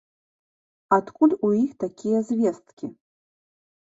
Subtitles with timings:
[0.97, 2.85] Адкуль у іх такія звесткі?